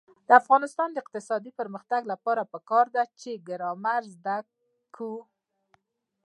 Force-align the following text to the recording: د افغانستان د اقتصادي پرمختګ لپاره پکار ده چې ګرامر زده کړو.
د 0.27 0.29
افغانستان 0.41 0.87
د 0.91 0.97
اقتصادي 1.03 1.51
پرمختګ 1.59 2.01
لپاره 2.11 2.49
پکار 2.53 2.85
ده 2.95 3.03
چې 3.21 3.41
ګرامر 3.47 4.01
زده 4.15 4.37
کړو. 4.95 5.15